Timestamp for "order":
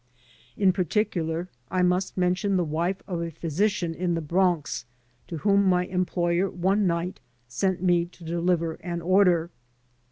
9.03-9.51